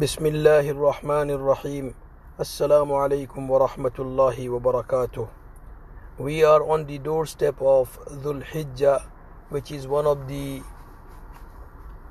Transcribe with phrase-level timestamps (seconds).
[0.00, 1.94] بسم الله الرحمن الرحيم
[2.40, 5.28] السلام عليكم ورحمة الله وبركاته
[6.16, 9.02] We are on the doorstep of Dhul Hijjah
[9.50, 10.62] which is one of the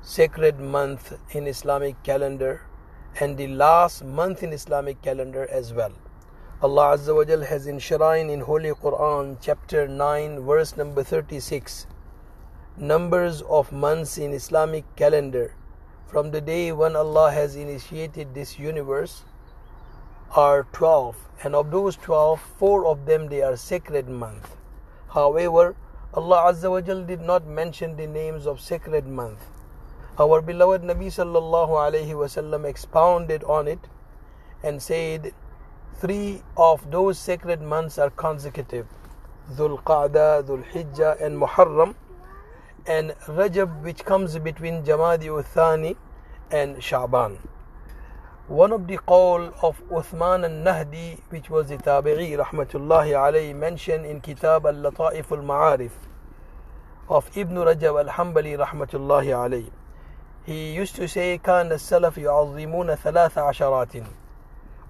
[0.02, 2.62] sacred month in Islamic calendar
[3.18, 5.92] and the last month in Islamic calendar as well.
[6.62, 11.88] Allah Azza wa Jal has enshrined in Holy Quran chapter 9 verse number 36
[12.76, 15.56] numbers of months in Islamic calendar
[16.07, 19.23] from the day when Allah has initiated this universe
[20.31, 24.55] are 12 and of those 12 four of them they are sacred month.
[25.13, 25.75] However
[26.13, 29.47] Allah Azza wa Jal did not mention the names of sacred month.
[30.17, 33.79] Our beloved Nabi sallallahu alayhi wasallam expounded on it
[34.63, 35.33] and said
[35.97, 38.87] three of those sacred months are consecutive.
[39.51, 41.95] Dhul Qa'dah, Dhul Hijjah and Muharram
[42.86, 45.96] and Rajab which comes between Jamadi Uthani
[46.50, 47.38] and Sha'ban.
[48.48, 54.20] One of the qawl of Uthman al-Nahdi which was the Tabi'i rahmatullahi alayhi mentioned in
[54.20, 55.92] Kitab al-Lata'if al-Ma'arif
[57.08, 59.70] of Ibn Rajab al-Hanbali rahmatullahi alayhi.
[60.44, 64.06] He used to say كان السلف يعظمون ثلاث عشرات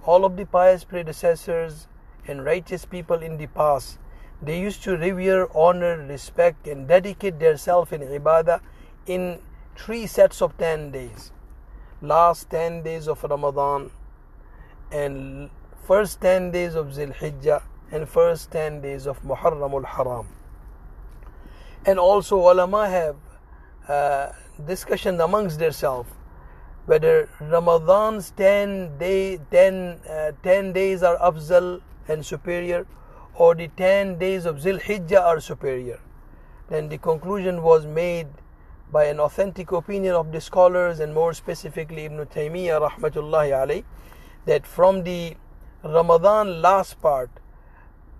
[0.05, 1.87] All of the pious predecessors
[2.27, 3.98] and righteous people in the past
[4.41, 8.61] they used to revere, honor, respect, and dedicate themselves in ibadah
[9.08, 9.39] in
[9.75, 11.31] three sets of 10 days.
[12.02, 13.91] Last 10 days of Ramadan,
[14.91, 15.50] and
[15.88, 20.28] first 10 days of Zil Hijjah, and first 10 days of Muharram al Haram.
[21.86, 23.16] And also, ulama have
[23.88, 24.31] uh,
[24.66, 26.09] discussion amongst themselves
[26.86, 32.86] whether Ramadan's 10, day, 10, uh, 10 days are afzal and superior
[33.38, 36.00] or the 10 days of Zil Hijjah are superior.
[36.69, 38.28] Then the conclusion was made
[38.91, 43.83] by an authentic opinion of the scholars and more specifically Ibn Taymiyyah rahmatullahi alayh
[44.45, 45.36] that from the
[45.83, 47.30] Ramadan last part,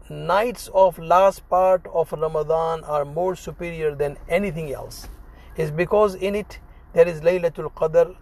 [0.09, 5.08] nights of last part of Ramadan are more superior than anything else.
[5.55, 6.59] Is because in it
[6.93, 8.15] there is Laylatul Qadr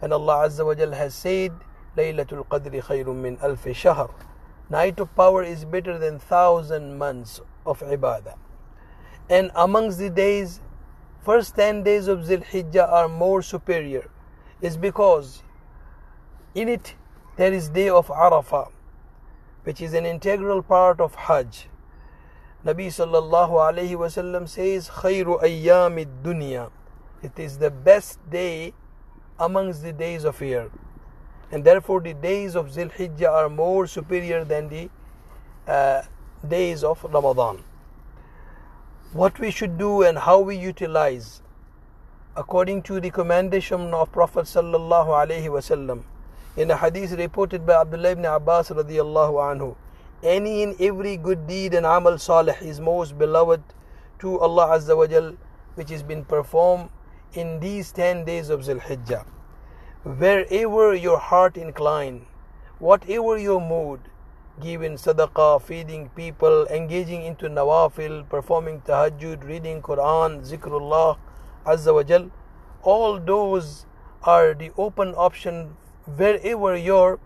[0.00, 1.52] and Allah Azza wa Jal has said
[1.96, 4.10] Laylatul Qadri khayrun min alf shahr
[4.68, 8.34] Night of power is better than thousand months of ibadah.
[9.30, 10.60] And amongst the days,
[11.24, 14.10] first ten days of Zil Hijjah are more superior.
[14.60, 15.44] Is because
[16.54, 16.94] in it
[17.36, 18.72] there is day of Arafah,
[19.62, 21.68] which is an integral part of Hajj.
[22.64, 26.70] Nabi sallallahu alayhi wasallam says, "Khayru ayyamid dunya."
[27.22, 28.74] It is the best day
[29.38, 30.70] amongst the days of year
[31.52, 34.88] and therefore the days of Zil Hijjah are more superior than the
[35.66, 36.02] uh,
[36.46, 37.62] days of Ramadan.
[39.12, 41.42] What we should do and how we utilize,
[42.36, 46.02] according to the commendation of Prophet sallallahu alaihi wasallam,
[46.56, 49.76] in a hadith reported by Abdullah ibn Abbas radiyallahu anhu,
[50.22, 53.62] any and every good deed and amal salih is most beloved
[54.18, 55.36] to Allah Azza wa Jal,
[55.74, 56.90] which has been performed
[57.34, 59.24] in these 10 days of Zil Hijjah
[60.06, 62.26] wherever your heart incline,
[62.78, 63.98] whatever your mood,
[64.62, 71.18] giving sadaqah, feeding people, engaging into nawafil, performing tahajjud, reading Quran, zikrullah,
[71.64, 72.30] azza wa jal,
[72.82, 73.84] all those
[74.22, 75.76] are the open option.
[76.06, 77.18] Wherever your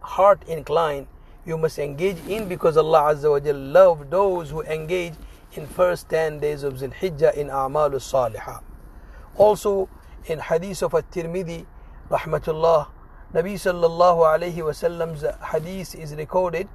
[0.00, 1.06] heart incline
[1.44, 5.12] you must engage in because Allah Azza wa Jal love those who engage
[5.52, 8.62] in first 10 days of Zul Hijjah in A'mal salihah.
[9.36, 9.88] Also
[10.26, 11.66] in hadith of at-Tirmidhi
[12.10, 12.88] rahmatullah.
[13.32, 16.68] Nabi sallallahu alayhi wasallam's hadith is recorded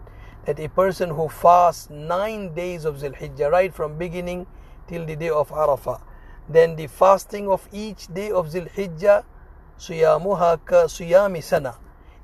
[0.45, 4.47] that a person who fasts nine days of Zul Hijjah right from beginning
[4.88, 6.01] till the day of Arafah
[6.50, 9.23] then the fasting of each day of Zul Hijjah
[9.78, 11.78] suyamuha ka suyami sana.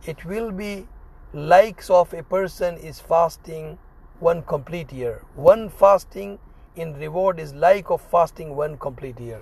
[0.06, 0.88] It will be
[1.32, 3.78] likes of a person is fasting
[4.20, 5.22] one complete year.
[5.36, 6.40] One fasting
[6.76, 9.42] in reward is like of fasting one complete year.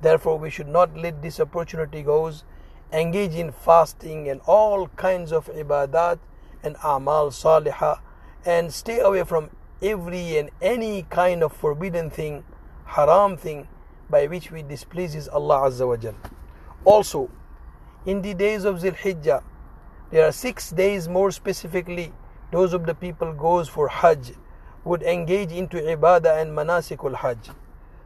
[0.00, 2.44] Therefore we should not let this opportunity goes
[2.92, 6.18] engage in fasting and all kinds of ibadat
[6.62, 8.00] and amal salihah
[8.44, 9.50] and stay away from
[9.82, 12.44] every and any kind of forbidden thing,
[12.86, 13.68] haram thing
[14.10, 16.14] by which we displeases Allah Azza wa Jal.
[16.84, 17.30] Also,
[18.06, 19.42] in the days of Zil Hijjah,
[20.10, 22.12] there are six days more specifically,
[22.50, 24.32] those of the people goes for Hajj
[24.84, 27.50] would engage into ibadah and manasikul Hajj.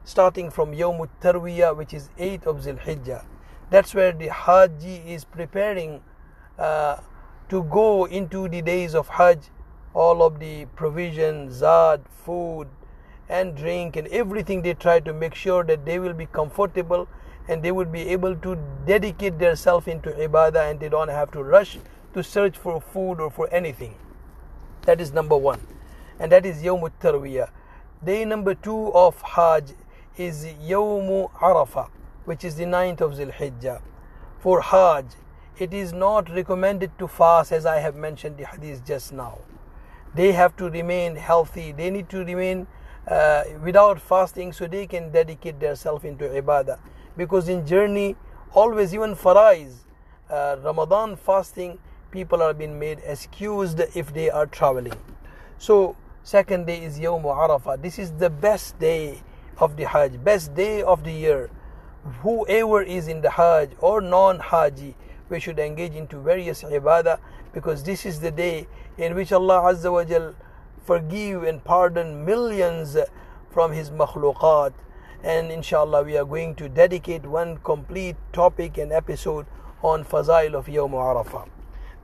[0.04, 3.24] Starting from Yawm Tarwiyah, which is 8th of Zil Hijjah.
[3.72, 6.02] That's where the Haji is preparing
[6.58, 6.98] uh,
[7.48, 9.38] to go into the days of Hajj.
[9.94, 12.68] All of the provision, zad, food,
[13.30, 17.08] and drink, and everything they try to make sure that they will be comfortable
[17.48, 21.42] and they will be able to dedicate themselves into ibadah and they don't have to
[21.42, 21.78] rush
[22.12, 23.94] to search for food or for anything.
[24.82, 25.66] That is number one.
[26.18, 27.48] And that is Yawm Tarwiyah.
[28.04, 29.72] Day number two of Hajj
[30.18, 31.88] is Yawm Arafah,
[32.24, 33.80] which is the ninth of Zil Hijjah.
[34.38, 35.06] For Hajj,
[35.58, 39.38] it is not recommended to fast as I have mentioned the hadith just now.
[40.14, 42.66] They have to remain healthy, they need to remain
[43.06, 46.78] uh, without fasting so they can dedicate themselves into ibadah.
[47.16, 48.16] Because in journey,
[48.52, 49.74] always even farais,
[50.30, 51.78] uh, Ramadan fasting,
[52.10, 54.94] people are being made excused if they are traveling.
[55.58, 57.80] So, second day is Yawm Arafah.
[57.80, 59.22] This is the best day
[59.58, 61.50] of the Hajj, best day of the year.
[62.22, 64.96] Whoever is in the Hajj or non Haji,
[65.28, 67.18] we should engage into various ibadah
[67.52, 68.66] because this is the day
[68.98, 70.34] in which Allah Azza wa Jal
[70.84, 72.96] forgive and pardon millions
[73.50, 74.72] from His makhluqat.
[75.22, 79.46] And inshallah, we are going to dedicate one complete topic and episode
[79.80, 81.48] on Fazail of Yawm Arafah.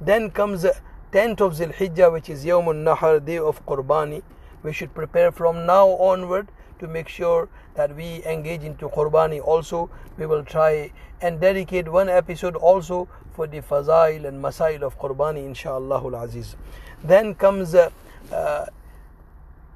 [0.00, 0.65] Then comes
[1.11, 4.23] 10th of Zil Hijjah, which is Yawm Nahar, day of Qurbani.
[4.62, 6.47] We should prepare from now onward
[6.78, 9.90] to make sure that we engage into Qurbani also.
[10.16, 15.44] We will try and dedicate one episode also for the Fazail and Masail of Qurbani,
[15.46, 16.56] inshallah aziz.
[17.02, 17.90] Then comes uh,
[18.32, 18.66] uh,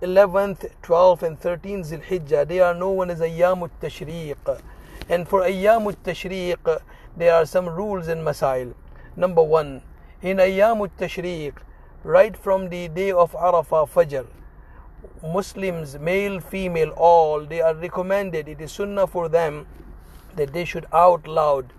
[0.02, 2.46] 11th, 12th, and 13th Zil Hijjah.
[2.46, 4.60] They are known as Ayyam Tashriq.
[5.08, 6.80] And for Ayyam Tashriq,
[7.16, 8.74] there are some rules and Masail.
[9.14, 9.82] Number one,
[10.20, 11.54] in Ayyam Tashriq,
[12.02, 14.26] right from the day of Arafah Fajr,
[15.22, 19.66] Muslims, male, female, all, they are recommended, it is sunnah for them
[20.36, 21.72] that they should out loud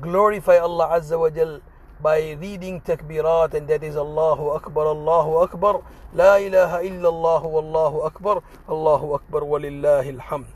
[0.00, 1.60] glorify Allah Azza wa Jal
[2.00, 5.82] by reading takbirat and that is Allahu Akbar, Allahu Akbar,
[6.12, 10.46] La ilaha illallah wallahu Akbar, Allahu Akbar walillahi alhamd.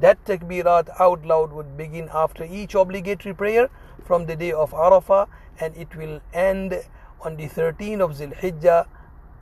[0.00, 3.68] That takbirat out loud would begin after each obligatory prayer
[4.04, 5.26] from the day of Arafah
[5.58, 6.84] and it will end
[7.22, 8.86] on the 13th of Zil Hijjah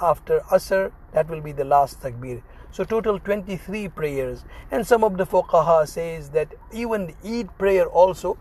[0.01, 2.43] after Asr, that will be the last takbir.
[2.73, 4.45] So total 23 prayers.
[4.71, 8.39] And some of the fuqaha says that even the Eid prayer also,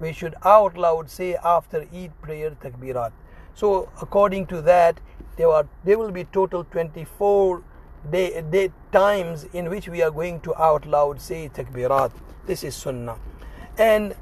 [0.00, 3.12] we should out loud say after Eid prayer takbirat.
[3.54, 5.00] So according to that,
[5.36, 7.62] there are there will be total 24
[8.10, 12.12] day, day times in which we are going to out loud say takbirat.
[12.46, 13.16] This is sunnah.
[13.78, 14.14] And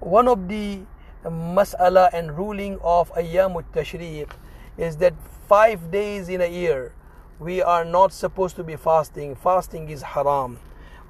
[0.00, 0.80] one of the
[1.24, 4.30] mas'ala and ruling of ayyamut tashriq
[4.76, 5.14] is that
[5.48, 6.92] five days in a year
[7.38, 9.34] we are not supposed to be fasting.
[9.34, 10.58] Fasting is haram.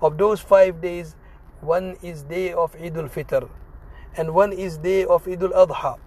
[0.01, 1.15] Of those five days
[1.61, 3.49] one is day of Eid al-Fitr
[4.17, 5.99] and one is day of Eid al-Adha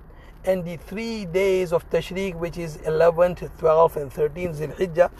[0.46, 5.12] and the three days of Tashriq which is 11th 12th and 13th Zil-Hijjah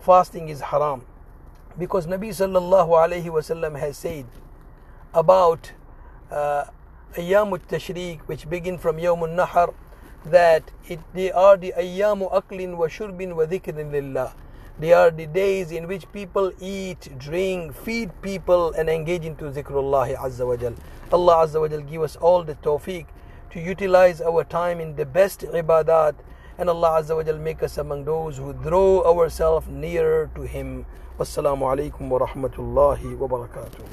[0.00, 1.02] fasting is haram.
[1.78, 4.26] Because Nabi sallallahu alayhi wasallam has said
[5.12, 5.72] about
[6.30, 6.64] uh,
[7.14, 9.74] Ayyam al-Tashriq which begin from Yawm al-Nahar
[10.30, 14.32] that it, they are the ayyamu aklin wa shurbin wa dhikrin lillah.
[14.78, 20.16] They are the days in which people eat, drink, feed people and engage into zikrullah
[20.16, 20.74] azza wa jal.
[21.12, 23.06] Allah azza wa jal give us all the tawfiq
[23.52, 26.14] to utilize our time in the best ibadat
[26.58, 30.84] and Allah azza wa jal make us among those who draw ourselves nearer to Him.
[31.18, 33.84] Wassalamu alaikum wa rahmatullahi wa barakatuh.